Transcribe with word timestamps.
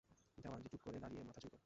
দেওয়ানজি 0.37 0.67
চুপ 0.69 0.81
করে 0.83 0.97
দাঁড়িয়ে 0.99 1.23
মাথা 1.23 1.39
চুলকোয়। 1.39 1.59